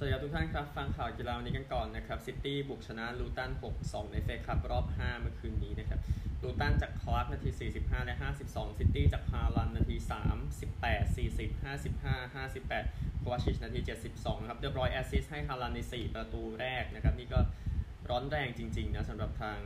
[0.00, 3.50] สวัสดีครับทุกท่านครับ ฟังข่าวกีฬาวันนี้กันก่อนนะครับซิตี้บุกชนะลูตัน
[3.82, 6.00] 6-2 ในเฟคัพรอบ 5 เมื่อคืนนี้นะครับ
[6.42, 8.16] ลูตันจากคลาร์กนาที 45 และ
[8.46, 9.96] 52 ซิตี้จากฮาลันด์นาที
[10.72, 13.80] 38 40 55 58โควาชิชนาที
[14.12, 17.40] 72นะครับเดอ บรอยน์ assist ให้ฮาลันด์ใน 4 ประตูแรกนะครับ นี่ก็
[18.10, 19.58] ร้อนแรงจริง ๆ นะสำหรับทาง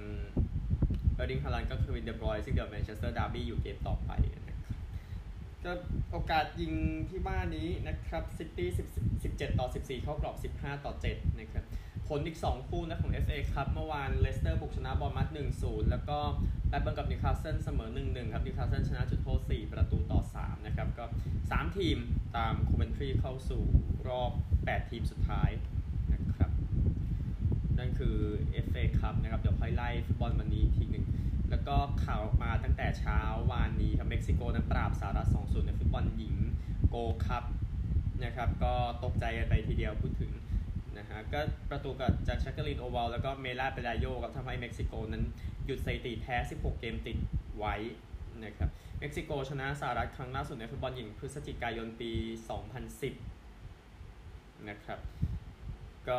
[1.15, 4.11] เออร์ลิงฮาลันด์ก็คือเดอ บรอยน์ซึ่งเดี๋ยวแมนเชสเตอร์ดาร์บี้อยู่เกมต่อไป
[5.65, 5.73] ก็
[6.13, 6.73] โอกาสยิง
[7.11, 8.69] ที่บ้านนี้นะครับซิตี้
[9.15, 11.65] 17 ต่อ 14 เข้ากรอบ 15 ต่อ 7 นะครับ
[12.09, 16.19] ผลอีก 2 คู่นะของ FA ครับ เมื่อวานเลสเตอร์บุกชนะบอร์นมัธ 1-0 แล้วก็
[16.69, 21.05] แบล็กเบิร์นกับนิวคาสเซิลเสมอ 1-1 ครับนิวคาสเซิลชนะจุดโทษ 4 ประตูต่อ 3 นะครับ ก็
[21.41, 21.99] 3 ทีม
[22.37, 23.63] ตามโคเวนทรีเข้าสู่
[24.09, 25.51] รอบ 8 ทีมสุดท้าย
[27.83, 28.17] นั่นคือ
[28.67, 31.05] FA ครับนะครับ เดี๋ยวค่อยไล่ฟุตบอลวันนี้ทีหนึ่ง
[31.51, 33.19] แล้วก็ข่าวมาตั้งแต่เช้า
[33.51, 36.35] วานนี้ครับเม็กซิโกนั้นปราบสหรัฐ2-0ในฟุตบอลหญิง
[36.89, 37.45] โกลด์คัพ
[38.25, 38.75] นะครับ ก็
[39.05, 40.33] ตกใจกันไปทีเดียวพูดถึง
[40.99, 45.25] นะฮะ ก็ประตูกับจากแจ็กเกลีนโอวาเยแล้วก็มายราเปลาโยกับทำให้เม็กซิโกนั้น
[45.67, 47.17] หยุดสถิติแพ้ 16 เกมติด
[47.59, 47.75] ไว้
[48.45, 52.11] นะครับ เม็กซิโกชนะสหรัฐครั้งล่าสุดในฟุตบอลหญิงพฤศจิกายนปี
[53.41, 54.99] 2010 นะครับ
[56.09, 56.19] ก็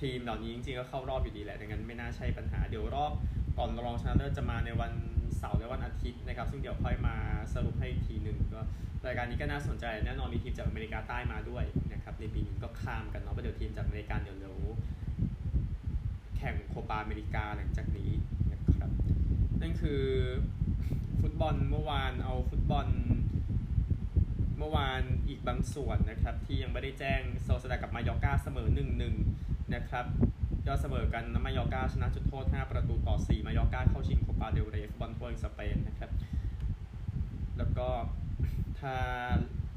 [0.00, 3.12] ทีมเหล่านี้จริงๆก็เข้ารอบอยู่ดีแหละดังนั้นไม่น่าใช่ปัญหาเดี๋ยวรอบ
[3.56, 4.92] ก่อนรองชนะเลิศจะมาในวัน
[5.38, 7.16] เสาร์และวันอาทิตย์นะครับ ซึ่งเดี๋ยวค่อยมา
[7.54, 8.60] สรุปให้อีกทีหนึ่งก็
[9.06, 14.56] รายการนี้ก็น่าสนใจแน่นอนมีทีมจากอเมริกาใต้มาด้วยนะครับในปีนี้ก็ข้ามกันเนาะเพระเดี๋ยวทีมจากอเมริกาเดี๋ยวเดี๋ยว
[16.36, 18.10] แข่งโคปาอเมริกาหลังจากนี้
[18.52, 18.90] นะครับ
[19.60, 20.02] นั่นคือ
[21.20, 22.86] ฟุตบอลเมื่อวานเอาฟุตบอล
[24.58, 30.04] เมื่อวานอีกบางส่วนนะครับ ที่ยังไม่ได้แจ้งโซเซียดาดกับมายอร์กาเสมอ1-1 นะครับ
[30.66, 36.10] ยอดเสมอกันนะมายอร์กาชนะจุดโทษ 5 ประตูต่อ 4 มายอร์กาเข้าชิงโคปาเดลเรย์ฟบอลถ้วยสเปนนะครับ
[37.58, 37.88] แล้วก็
[38.80, 38.94] ถ้า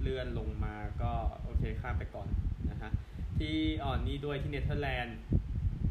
[0.01, 1.11] เลื่อนลงมาก็
[1.43, 2.27] โอเคข้ามไปก่อน
[2.71, 2.91] นะฮะ
[3.37, 5.17] ที่อ่อนนี้ด้วยที่เนเธอร์แลนด์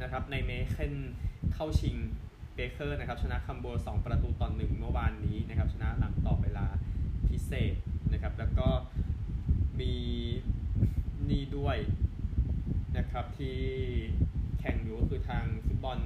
[0.03, 0.95] นะครับไนเมเคน
[1.55, 1.97] เข้าชิง
[2.55, 6.67] เบเกอร์นะครับชนะคัมบูร์2ประตูต่อหนึ่งเมื่อวานนี้นะครับชนะหลังต่อเวลา
[7.29, 7.75] พิเศษ
[8.13, 8.69] นะครับแล้วก็
[9.81, 9.95] มี
[11.31, 11.77] นี่ด้วย
[13.13, 13.59] นะครับที่
[14.61, 15.99] แข่งอยู่ก็คือทางฟุตบอล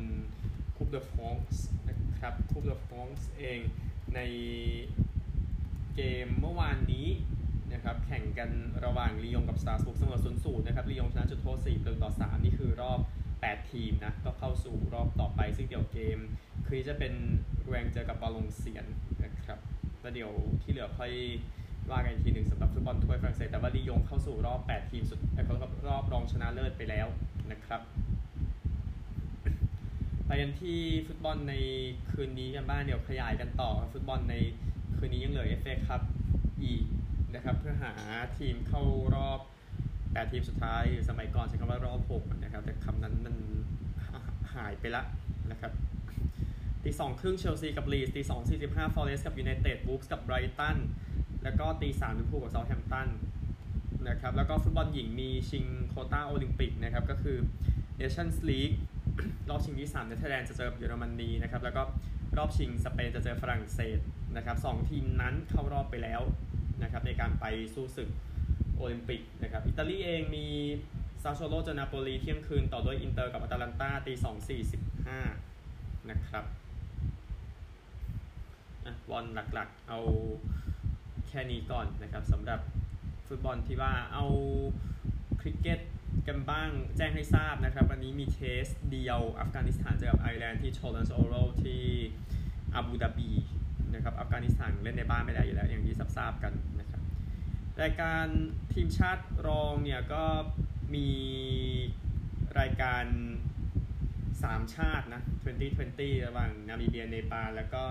[0.76, 3.60] คูปเดอฟรองซ์นะครับคูปเดอฟรองซ์เอง
[4.14, 4.20] ใน
[5.96, 7.08] เกมเมื่อวานนี้
[7.72, 8.50] นะครับแข่งกัน
[8.84, 13.00] ระหว่างลียงกับสตราส์บูร์กเสมอศูนย์ศูนย์นะครับลียงชนะจุดโทษ4ประตูต่อ 3 นี่คือรอบ
[13.34, 16.18] 8 ทีมนะก็เข้าสู่รอบต่อไปซึ่งเดี๋ยวเกม
[16.68, 17.12] คือจะเป็น
[17.68, 18.86] แรนส์เจอกับวาลองเซียนส์
[19.24, 19.58] นะครับ
[20.00, 20.30] แล้วเดี๋ยว
[20.62, 21.12] ที่เหลือค่อย
[21.90, 25.56] ว่ากันอีกทีหนึ่งสำหรับฟุตบอลถ้วยฝรั่งเศสแต่ว่าลียงเข้าสู่รอบ 8 ทีมสุดเขา
[25.88, 27.06] รอบรองชนะเลิศไปแล้ว
[27.50, 27.80] นะครับ
[30.26, 31.54] ไปกันที่ฟุตบอลใน
[32.12, 34.34] คืนนี้กันบ้างเดี๋ยวขยายกันต่อฟุตบอลใน
[34.96, 36.02] คืนนี้ยังเหลือเอฟเอคัพ
[36.62, 36.84] อีก
[37.34, 37.92] นะครับเพื่อหา
[38.38, 38.82] ทีมเข้า
[39.14, 39.40] รอบ
[39.86, 43.34] 8 ทีมสุดท้ายสมัยก่อนใช้คำว่ารอบ6นะครับแต่คำนั้นมัน
[44.54, 45.02] หายไปละ
[45.50, 45.72] นะครับ
[46.84, 50.76] ตีสองครึ่งเชลซีกับลีดส์ตีสองสี่สิบห้าฟอร์เรสต์กับยูไนเต็ดวูล์ฟส์กับไบรตัน
[51.46, 53.08] แล้วก็ตีสามลิเวอร์พูลกับเซาท์แฮมป์ตัน
[54.08, 57.36] นะครับแล้วก็ฟุตบอลหญิงมีชิงโควต้าโอลิมปิกนะครับก็คือ
[57.96, 58.70] เนชั่นส์ลีก
[59.48, 61.82] รอบชิงที่3เนเธอร์แลนด์จะเจอเยอรมนีนะครับแล้วก็
[62.38, 63.98] รอบชิงสเปนจะเจอฝรั่งเศส
[64.36, 66.20] นะครับสองทีมนั้นเข้ารอบไปแล้ว
[66.82, 68.10] นะครับในการไปสู้ศึก
[68.76, 70.46] โอลิมปิกนะครับอิตาลีเองมี
[71.22, 75.20] ซาสซูโอโลเจอนาโปลีเที่ยงคืนต่อด้วยอินเตอร์กับอตาลันตาตีสองสี่สิบห้า
[76.10, 76.44] นะครับ
[79.10, 79.24] บอล
[79.54, 80.00] หลักๆเอา
[81.28, 82.60] แค่นี้ก่อนนะครับสำหรับ
[83.26, 84.24] ฟุตบอลที่ว่าเอา
[85.40, 85.80] คริกเก็ต
[86.28, 91.34] กันบ้างแจ้งให้ทราบนะครับ วันนี้มี Test เดียวอัฟกานิสถานเจอกับไอร์แลนด์ที่ Tolerance Oval
[91.64, 91.82] ที่
[92.74, 93.30] อาบูดาบี
[93.94, 97.02] นะครับอัฟกานิสถานเล่นในบ้านไม่ได้อยู่แล้ว อย่างที่ทราบกันนะครับ
[97.82, 98.26] รายการ
[98.72, 100.24] ทีมชาติรองเนี่ยก็
[100.94, 101.08] มี
[102.60, 103.04] รายการ
[103.90, 105.22] 3 ชาตินะ
[105.74, 107.82] 2020 ระหว่างนามิเบียเนปาลแล้วก็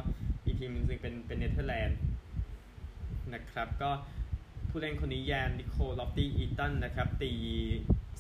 [0.44, 1.98] อีกทีมนึงเป็นเป็นเนเธอร์แลนด์
[3.34, 3.92] นะครับ ก็
[4.70, 7.32] ผู้เล่นคนนี้แยนนิโคลลอฟตี้อีตันนะครับ ตี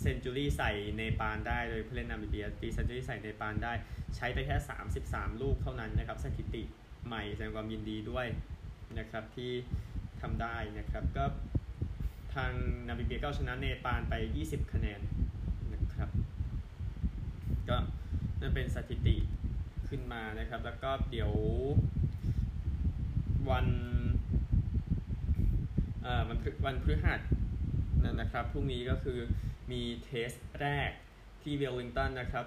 [0.02, 3.74] century ใส่เนปาลได้โดยผู้เล่นนามิเบียตี century ใส่เนปาลได้
[4.16, 4.58] ใช้ไปแค่
[5.00, 6.64] 33 ลูกเท่านั้นนะครับ สถิติ
[7.06, 8.28] ใหม่แสดงความยินดีด้วย
[9.00, 9.52] นะครับที่
[10.22, 11.26] ทำได้นะครับ ก็
[12.36, 12.52] ทาง
[12.88, 14.14] นามิเบียก็ชนะเนปาลไป
[14.44, 15.02] 20 คะแนน
[15.74, 16.10] นะครับ
[17.70, 17.78] ก็
[18.42, 19.16] นั่นเป็นสถิติ
[19.90, 21.32] ขึ้นมานะครับ แล้วก็เดี๋ยว
[23.50, 23.68] วัน
[26.06, 27.22] วันวันพฤหัส
[28.20, 29.20] นะครับพรุ่งนี้ก็คือ
[29.72, 30.32] มีเทส
[30.62, 30.92] แรก
[31.42, 32.46] ที่เวลลิงตันนะครับ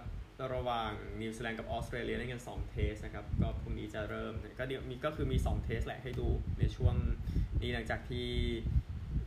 [0.54, 6.28] ระหว่างนิวซีแลนด์กับออสเตรเลียเล่นกัน2 Test นะครับก็พรุ่งนี้จะเริ่มก็เดี๋ยวมีก็คือมี 2 Test แหละให้ดู
[6.58, 6.94] ในช่วง
[7.60, 8.28] นี้หลังจากที่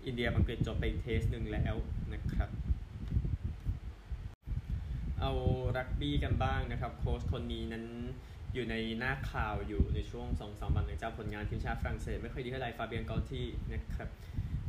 [0.05, 1.75] อินเดียอังกฤษจบไป Test หนึ่งแล้ว
[2.13, 2.49] นะครับ
[5.19, 5.31] เอา
[5.77, 7.85] รักบี้กันบ้างนะครับ โค้ชคนนี้นั้น
[8.53, 14.09] อยู่ในหน้าข่าวอยู่ในช่วง2อสวันหลังจากผลงานทีมชาติฝรั่งเศสไม่ค่อยดีเท่าไหร่ฟาเบียนกัลติเยนะครับ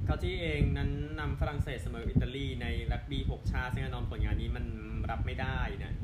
[0.08, 0.90] กัลติเยเองนั้น
[1.20, 4.64] นำฝรั่งเศสเสมออิตาลีในรักบี้6ชาติซึ่งแน่นอนผลงานนี้มัน
[5.11, 5.94] รับไม่ได้นะ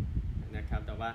[0.56, 1.10] นะครับแต่ว่า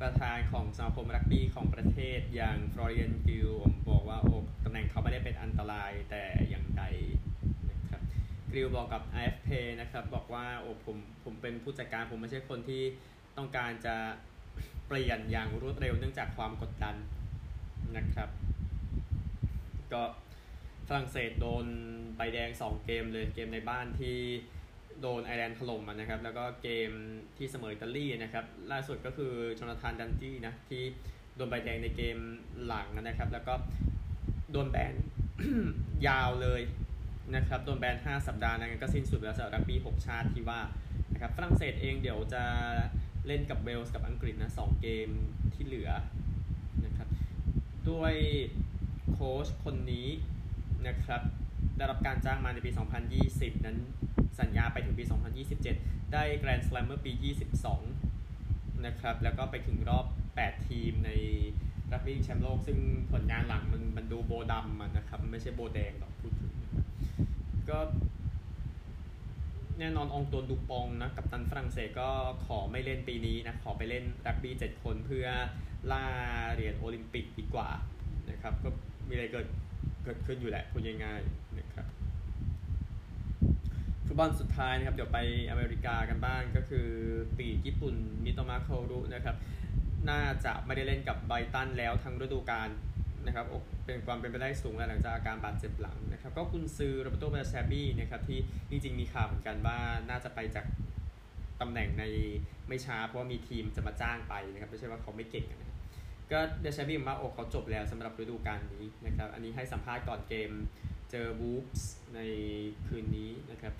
[0.00, 3.50] ประธานของสมาคมรักบี้ของประเทศอย่างฟลอเรียนกิล
[3.90, 4.34] บอกว่าโอ้
[4.64, 6.84] ตำแหน่งเขาไม่ได้เป็นอันตรายแต่อย่างใด
[7.70, 8.00] นะครับ
[8.50, 9.48] กิลบอกกับ AFP
[9.80, 12.82] นะครับบอกว่าโอ้ผมผมเป็นผู้จัดการผมไม่ใช่คนที่
[13.36, 13.96] ต้องการจะ
[14.88, 16.96] เปลี่ยนอย่างรวดเร็วเนื่องจากความกดดัน
[17.96, 18.30] นะครับ
[19.92, 20.02] ก็
[20.88, 21.66] ฝรั่งเศสโดน
[22.16, 24.18] ใบแดง 2 เกมเลยเกมในบ้านที่
[25.00, 26.90] โดนไอร์แลนด์ถล่มนะครับ แล้วก็เกม
[27.36, 30.82] ที่เสมออิตาลีนะครับ ล่าสุดก็คือจอนาธานดันตี้นะที่
[31.36, 32.16] โดนใบแดงในเกม
[32.66, 33.54] หลังนะครับ แล้วก็
[34.52, 34.94] โดนแบน
[36.06, 36.60] ยาวเลย
[37.34, 40.60] นะครับโดนแบน 5 สัปดาห์นั้นก็สิ้นสุดแล้วสำหรับรักบี้6ชาติที่ว่า
[41.12, 42.44] นะครับฝรั่งเศสเองเดี๋ยวจะ
[43.28, 45.08] เล่นกับเวลส์กับอังกฤษนะสองเกม
[45.54, 45.90] ที่เหลือ
[46.84, 47.08] นะครับ
[47.90, 48.14] ด้วย
[49.12, 50.08] โค้ชคนนี้
[50.86, 51.22] นะครับ
[51.76, 52.70] ได้รับการจ้างมาในปี
[53.18, 53.76] 2020 นั้น
[54.40, 55.04] สัญญาไปถึงปี
[55.58, 57.12] 2027 ได้แกรนด์สแลมเมื่อปี
[57.98, 61.10] 22 นะครับ แล้วก็ไปถึงรอบ 8 ทีมใน
[61.92, 62.78] รักบี้แชมป์โลก ซึ่ง
[63.12, 66.52] ผลงานหลังมันมันดูโบดำนะครับ ไม่ใช่โบแดงหรอกพูดถึง
[67.70, 67.78] ก็
[69.80, 72.08] แน่นอนองตัวดูปองนะกับตันฝรั่งเศสก็
[72.46, 75.26] ขอไม่เล่นปีนี้นะขอไปเล่นรักบี้เจ็ดคนเพื่อ
[75.92, 76.04] ล่า
[76.54, 77.68] เหรียญโอลิมปิกดีกว่า
[78.30, 78.68] นะครับก็
[79.08, 79.46] มีอะไรเกิด
[80.04, 81.86] เกิดขึ้นอยู่แหละพูดง่ายๆนะครับ
[84.06, 85.18] ฟุตบอลสุดท้ายนะครับเดี๋ยวไป
[85.50, 86.88] อเมริกากันบ้างก็คือ
[87.38, 89.36] ปีญี่ปุ่นมิโตมาโครุนะครับ
[90.10, 92.68] น่าจะไม่ได้เล่นกับไบตันแล้วทั้งฤดูกาล
[93.26, 93.46] นะครับ
[93.88, 98.40] เป็นความเป็นไปได้สูงหลังจากอาการบาดเจ็บหลังนะครับ ก็คุณซื้อโรเบโตเบลเซบี้นะครับที่
[98.70, 99.78] จริงๆมีข่าวเหมือนกันว่า
[100.10, 100.66] น่าจะไปจาก
[101.60, 102.04] ตำแหน่งใน
[102.68, 105.76] ไม่ช้าเพราะว่ามีทีมจะมาจ้างไปนะครับไม่ใช่ว่าเขาไม่เก่งนะ
[106.32, 110.50] ก็เดชบี้มาโอเขาจบแล้วสำหรับฤดูกาลนี้นะครับอันนี้ให้สัมภาษณ์ก่อนเกม
[111.10, 112.20] เจอบูฟส์ใน
[112.86, 113.74] คืนนี้นะครับ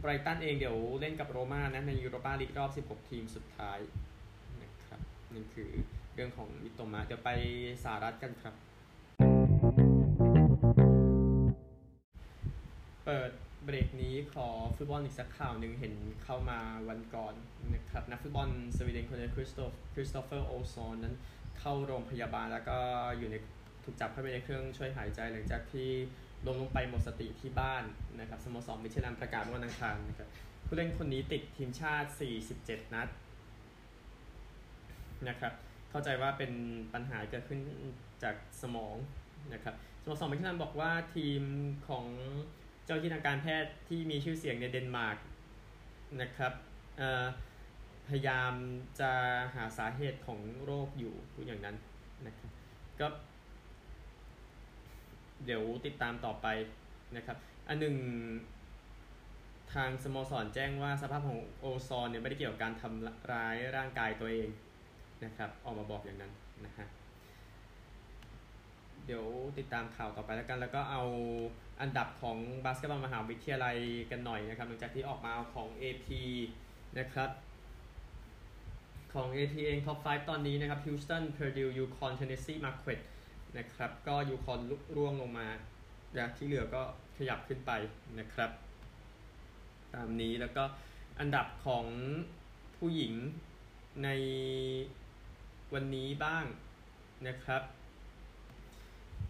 [0.00, 3.78] ไบรตันเองเดี๋ยวเล่นกับโรม่านะในยูโรปาลีกรอบ 16 ทีมสุดท้าย
[4.62, 5.00] นะครับ
[5.34, 5.70] นั่นคือ
[6.14, 7.30] เรื่องของมิโตมะเดี๋ยวไป
[7.84, 8.54] สหรัฐกันครับ
[13.06, 13.30] ปิด
[13.64, 15.94] เบรกนี้ขอฟุตบอลอีกสักข่าวหนึ่งเห็น
[16.24, 16.58] เข้ามา
[16.88, 17.34] วันก่อน
[17.74, 19.60] นะครับนักฟุตบอลสวีเดนคนนี้คริสโต
[19.94, 21.14] คริสโตเฟอร์โอลส์สันนั้น
[21.58, 22.78] เข้าโรงพยาบาลแล้วก็
[23.18, 23.34] อยู่ใน
[23.84, 25.88] ถูกจับเข้าไปในเครื่องช่วยหายใจหลังจากที่
[26.46, 27.84] ลงลงไปหมดสติที่บ้าน
[28.20, 30.28] นะครับสโมสรมิดทิลแลนด์ประกาศวันอังคารนะครับ
[30.66, 32.08] ผู้เล่นคนนี้ติดทีมชาติ
[32.52, 33.08] 47 นัด
[35.28, 35.52] นะครับ
[35.90, 36.52] เข้าใจว่าเป็น
[36.94, 37.60] ปัญหาเกิดขึ้น
[38.22, 38.96] จากสมอง
[39.52, 41.42] นะครับสโมสรมิเชลันบอกว่าทีม
[41.88, 42.06] ของ
[42.86, 45.16] เจ้าที่ทางการแพทย์ที่มีชื่อเสียงในเดนมาร์ก
[46.20, 46.52] นะครับ
[48.08, 48.52] พยายาม
[49.00, 49.12] จะ
[49.54, 51.76] หาสาเหตุของโรคอยู่พูดอย่างนั้น
[52.26, 52.50] นะครับ
[53.00, 53.06] ก็
[55.44, 56.46] เดี๋ยวติดตามต่อไป
[57.16, 57.36] นะครับ
[57.68, 57.96] อันหนึ่ง
[59.74, 64.48] ทางสโมสรแจ้งว่าสภาพของโอซอนเนี่ยไม่ได้เกี่ยวกับการทำร้ายร่างกายตัวเอง
[65.24, 66.32] นะครับ ออกมาบอกอย่างนั้น
[66.66, 66.86] นะฮะ
[69.06, 69.26] เดี๋ยว
[69.58, 71.02] ติดตามข่าวต่อไปแล้วกัน แล้วก็เอา
[71.80, 73.76] อันดับของบาสเกตบอลมหาวิทยาลัย
[74.10, 76.08] กันหน่อยนะครับหลังจากที่ออกมาของ AP
[76.98, 77.30] นะครับ
[79.14, 83.06] ของ AP เองท็อป 5 ตอนนี้นะครับ Houston Purdue UConn Tennessee Marquette
[83.58, 84.60] นะครับก็ UConn
[84.96, 85.48] ร่วงลงมา
[86.16, 86.82] นะที่เหลือก็
[87.16, 87.72] ขยับขึ้นไป
[88.18, 88.50] นะครับ
[89.94, 90.64] ตามนี้แล้วก็
[91.20, 91.86] อันดับของ
[92.76, 93.12] ผู้หญิง
[94.04, 94.08] ใน
[95.74, 96.44] วันนี้บ้าง
[97.28, 97.62] นะครับ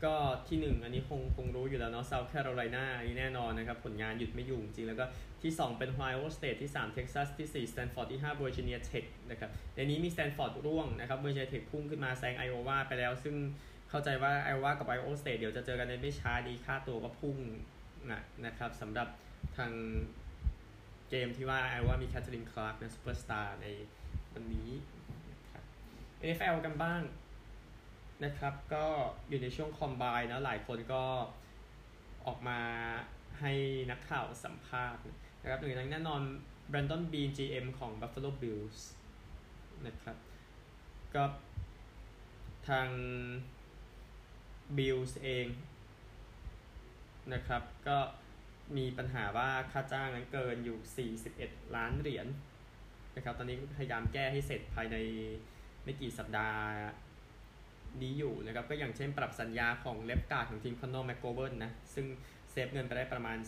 [0.04, 0.14] ก็
[0.48, 5.04] ที่ 1 อันนี้คงคงรู้อยู่แล้วเนาะเซาท์แคโรไลนาอันนี้แน่นอนนะครับ ผลงานหยุดไม่อยู่จริง แล้วก็
[5.42, 13.36] ที่ 2 เป็นโอไฮโอสเตทที่ 3 เท็กซัส ที่4สแตนฟอร์ดที่5เวอร์จิเนียเทคนะครับในนี้มีสแตนฟอร์ดร่วงนะครับเวอร์จิเนียเทคพุ่งขึ้นมาแซงไอโอวาไปแล้ว ซึ่ง
[13.90, 17.36] เข้าใจว่าไอโอวากับโอไฮโอสเตทเดี๋ยวจะเจอกันในไม่ช้านี้ค่าตั๋วก็พุ่ง
[18.10, 19.08] นะนะครับสำหรับ
[19.56, 19.72] ทาง
[21.10, 23.66] เกมที่ว่าไอโอวามีแคทเธอรีนคลาร์กนะซูเปอร์สตาร์ใน
[24.34, 24.70] วันนี้
[26.26, 27.02] NFL กันบ้าง
[28.24, 28.84] นะครับ ก็
[29.28, 31.04] อยู่ในช่วง Combine นะหลายคนก็
[32.26, 32.60] ออกมา
[33.40, 33.52] ให้
[33.90, 35.02] นักข่าวสัมภาษณ์
[35.42, 36.22] นะครับหนึ่งในนั้นแน่นอน
[36.68, 38.78] แบรนดอนบีน GM ของ Buffalo Bills
[39.86, 40.16] นะครับ
[41.14, 41.24] ก็
[42.68, 42.88] ทาง
[44.76, 45.46] Bills เอง
[47.32, 47.98] นะครับ ก็
[48.76, 52.26] มีปัญหาว่าค่าจ้างนั้นเกินอยู่ 41 ล้านเหรียญ
[53.16, 54.96] นะครับ ตอนนี้พยายามแก้ให้เสร็จภายใน
[55.84, 56.60] ไม่กี่สัปดาห์
[58.02, 62.06] นี้อยู่นะครับก็อย่างเช่นปรับสัญญาของ left guard ของทีมคอนเนอร์แมคโกเวิลนนะซึ่ง
[62.50, 63.38] เซฟเงินไปได้ประมาณ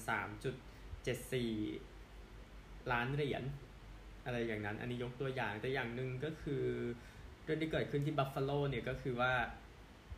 [1.61, 3.43] 3.74 ล้านเหรียญ
[4.25, 6.63] อะไรอย่างนั้น อันนี้ยกตัวอย่างแต่อย่างหนึ่งก็คือ
[7.45, 9.33] เรื่องที่เกิดขึ้นที่บัฟฟาโลเนี่ยก็คือว่า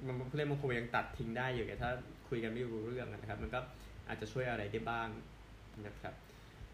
[0.06, 1.90] มันเล่นบางคยังตัดทิ้งได้อยู่แต่ถ้า
[2.28, 3.60] คุยกันไม่รู้เรื่องนะครับ มันก็
[4.08, 5.08] อาจจะช่วยอะไรได้บ้าง
[5.86, 6.14] นะครับ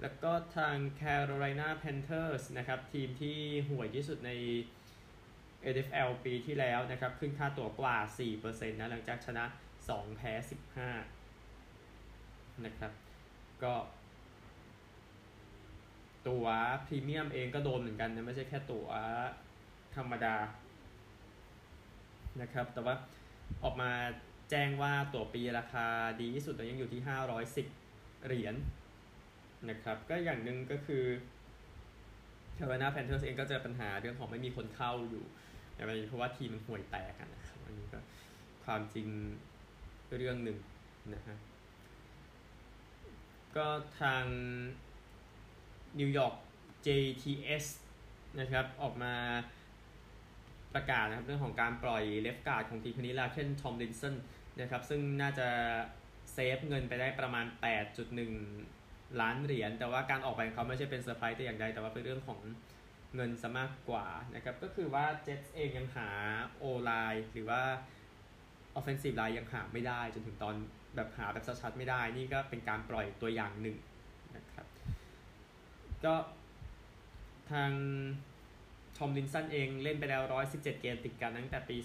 [0.03, 3.37] แล้วก็ทาง Carolina Panthers นะครับทีมที่
[3.69, 4.31] ห่วยที่สุดใน
[5.73, 7.97] NFL ปีที่แล้วนะครับ ขึ้นค่าตัวกว่า
[8.37, 9.45] 4%นะหลังจากชนะ
[9.81, 10.33] 2 แพ้
[11.89, 12.93] 15 นะครับ
[13.63, 13.75] ก็
[16.29, 16.45] ตัว
[16.87, 18.87] พรีเมียมเองก็โดนเหมือนกันนะ ไม่ใช่แค่ตัว
[19.97, 20.37] ธรรมดา
[22.41, 22.95] นะครับ แต่ว่า
[23.65, 23.91] ออกมา
[24.51, 25.87] แจ้งว่าตัวปีราคา
[26.21, 27.03] ดีที่สุดยังอยู่ที่
[27.63, 31.05] 510 เหรียญนนะครับ ก็อย่างหนึ่งก็คือ
[32.57, 35.25] Carolina Panthers เองก็เจอปัญหาเรื่องของไม่มีคนเข้าอยู่
[35.77, 38.01] เพราะว่าทีมมันห่วยแตกกันนะครับอันนี้ก็
[38.65, 39.09] ความจริง
[40.17, 40.59] เรื่องหนึ่ง
[41.15, 41.37] นะฮะ
[43.57, 43.67] ก็
[44.01, 44.25] ทาง
[45.99, 46.35] นิวยอร์ก
[46.87, 47.67] Jets
[48.41, 49.15] นะครับ ออกมา
[50.75, 54.15] ประกาศนะครับ เรื่องของการปล่อย left guard ของทีมนี้ลาเคนทอมลินสัน
[54.61, 55.49] นะครับ ซึ่งน่าจะ
[56.33, 57.47] เซฟเงินไปได้ประมาณ
[58.33, 62.39] 8.1 ล้านเหรียญ แต่ว่าการออกไปของเขาไม่ใช่เป็นเซอร์ไพรส์แต่อย่างใดแต่ว่าเป็นเรื่องของ
[63.17, 66.11] เงินซะมากกว่านะครับก็คือว่าเจ็ตเองยังหา
[66.59, 67.63] O-line หรือว่า
[68.79, 70.55] offensive line ยังหาไม่ได้ จนถึงตอน
[70.97, 73.77] แบบหาแบบชัดๆไม่ได้ นี่ก็เป็นการปล่อยตัวอย่างหนึ่ง
[74.37, 74.67] นะครับ
[76.05, 76.15] ก็
[77.51, 77.73] ทาง
[78.97, 81.77] ทอมลินสันเองเล่นไปแล้ว 117 เกมติดกันตั้งแต่ปี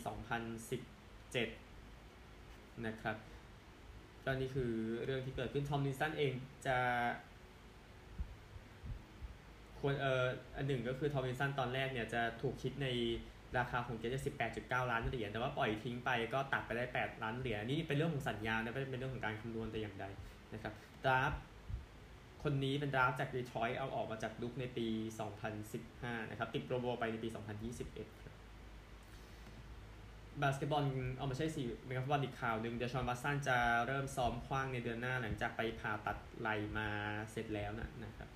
[1.57, 3.15] 2017 นะครับ
[4.25, 4.71] ก็นี่คือ
[5.05, 6.33] เรื่องที่เกิดขึ้นทอมลินสันเอง
[6.67, 6.77] จะ
[9.81, 12.87] ควรเอ่ออันหนึ่งก็คือทอมลินสันตอนแรกเนี่ยจะถูกคิดใน
[13.57, 14.21] ราคาของแกจะ
[14.55, 20.05] 18.9 ล้านเหรียญ แต่ว่าปล่อยทิ้งไปก็ตัดไปได้ 8 ล้านเหรียญ นี่เป็นเรื่องของสัญญาไม่เป็นเรื่องของการคำนวณแต่อย่างใด
[20.53, 20.73] นะครับ
[21.05, 21.33] draft
[22.43, 24.87] คนนี้เป็น draft จากดีทรอยต์เอาออกมาจาก Duke ในปี
[25.59, 28.35] 2015 นะครับ ติด Pro Bowl ไปในปี 2021ครับ
[30.41, 30.85] บาสเกตบอล
[31.17, 33.57] เอ้ยไม่ใช่สิเป็นฟุตบอลอีกข่าวหนึ่งเดชอนวัตสันจะ
[33.87, 36.87] เริ่มซ้อมขว้างในเดือนหน้าหลังจากไปผ่าตัดไหล่มา
[37.31, 38.29] เสร็จแล้วนะนะครับ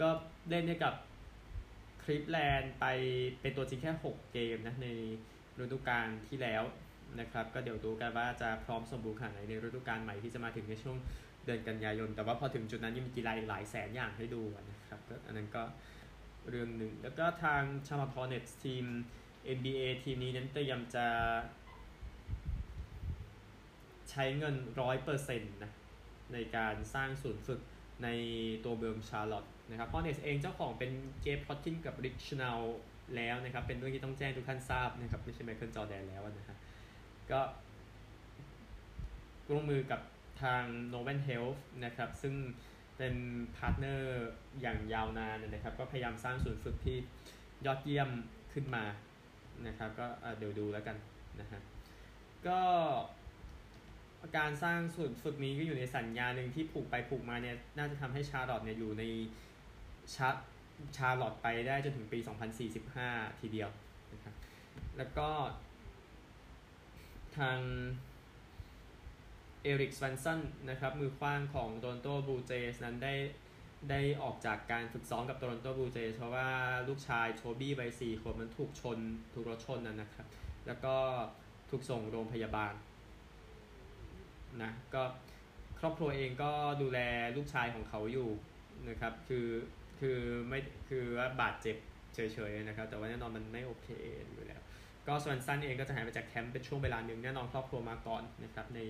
[0.00, 0.08] ก็
[0.50, 0.94] เล่นให้กับ
[2.02, 2.86] คลิปแลนด์ไป
[3.40, 4.88] เป็นตัวจริงแค่ 6 เกมนะใน
[5.58, 6.62] ฤดูกาลที่แล้ว
[7.20, 10.96] นะครับ ก็เดี๋ยวดูกันว่าจะพร้อมสมบูรณ์ขนาดไหนในฤดูกาลใหม่ที่จะมาถึงในช่วง
[11.44, 15.62] เดือนกันยายน แต่ว่าพอถึงจุดนั้นยังมีกีฬาอีกหลายแสนอย่างให้ดูนะครับก็อันนั้นก็
[16.48, 18.84] เรื่องหนึ่ง แล้วก็ทางชามาพอเน็ตทีม
[19.56, 21.06] NBA ทีมนี้นั้นเตรียมจะ
[24.10, 25.72] ใช้เงินร้อยเปอร์เซ็นต์นะ
[26.32, 27.60] ในการสร้างศูนย์ฝึก
[28.02, 28.08] ใน
[28.64, 30.90] ตัวเมืองชาร์ลอตต์นะครับฮอร์เน็ตส์เองเจ้าของเป็น
[31.22, 32.60] เกบพลอตกินกับริคชนอล
[33.16, 36.58] แล้วนะครับ เป็นเรื่องที่ต้องแจ้งทุกท่านทราบนะครับ ไม่ใช่ไมเคิลจอร์แดนแล้วนะครับ
[37.30, 37.40] ก็
[39.50, 40.00] ร่วมมือกับ
[40.42, 42.34] ทาง n o v a n Health นะครับ ซึ่ง
[42.96, 43.14] เป็น
[43.56, 44.28] partner
[44.60, 46.96] อย่างยาวนานนะครับ ก็พยายามสร้างศูนย์ฝึกที่
[47.66, 48.10] ยอดเยี่ยม
[48.52, 48.84] ขึ้นมา
[49.66, 50.06] นะครับ ก็
[50.38, 50.96] เดี๋ยวดูแล้วกัน
[51.40, 51.60] นะฮะ
[52.46, 52.60] ก็
[54.36, 59.04] การสร้างศูนฝึกนี้ก็อยู่ในสัญญาหนึ่งที่ผูกไปผูกมาเนี่ยน่าจะทำให้ชาร์ลอตเนี่ยอยู่ใน
[60.14, 60.28] ชา
[60.96, 62.18] ชาร์ลอตไปได้จนถึงปี
[62.80, 63.70] 2045 ทีเดียว
[64.12, 64.34] นะครับ
[64.96, 65.30] แล้วก็
[67.38, 67.58] ทาง
[69.62, 70.40] เอริกสวันสัน
[70.70, 73.14] นะครับมือคว้างของโตลอนโตบูเจสนั้นได้
[73.90, 76.48] ได้ออกจากการฝึกซ้อมกับโตลอนโตบูเจสเพราะว่า
[76.88, 78.98] ลูกชายโทบี้วัยสี่ขวบมันถูกชน
[79.32, 80.26] ถูกรถชนนั่นนะครับ
[80.66, 80.94] แล้วก็
[81.70, 82.74] ถูกส่งโรงพยาบาล
[84.62, 85.02] นะก็
[85.80, 86.50] ครอบครัวเองก็
[86.82, 86.98] ดูแล
[87.36, 88.30] ลูกชายของเขาอยู่
[88.88, 89.46] นะครับ คือ
[90.00, 90.18] คือ
[90.48, 91.76] ไม่คือว่าบาดเจ็บ
[92.14, 92.18] เฉ
[92.48, 93.88] ยๆนะครับ แต่ว่าแน่นอนมันไม่โอเค
[94.32, 94.60] อยู่แล้ว
[95.06, 98.80] ก็ Swanson เองก็จะหายไปจากแคมป์เป็นช่วงเวลาหนึ่งแน่นอนครอบครัวมาก่อนนะครับใน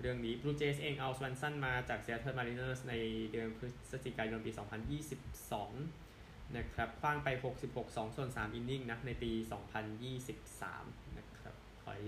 [0.00, 2.94] เรื่องนี้ Blue Jays เองเอา Swanson มาจาก Seattle Mariners ใน
[3.32, 4.50] เดือนพฤศจิกายนปี
[5.78, 7.28] 2022 นะครับคว้างไป
[7.62, 9.30] 66 2ส่วน3 อินนิ่งนะในปี
[10.02, 12.06] 2023 นะครับขอให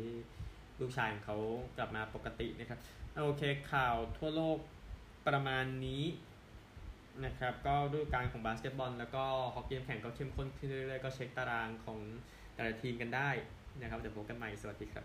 [0.81, 1.37] ลูกชายของเขา
[1.77, 2.79] กลับมาปกตินะครับ
[3.17, 4.59] โอเคข่าวทั่วโลก
[5.29, 6.05] ประมาณนี้
[7.25, 11.99] นะครับก็ฤดูกาลของบาสเกตบอลแล้วก็ฮอกกี้แข่งก็เข้มข้นขึ้นเรื่อยๆก็เช็คตารางของ
[12.55, 13.31] แต่ละทีมกันได้
[13.81, 15.05] นะครับเดี๋ยวพบกันใหม่สวัสดีครับ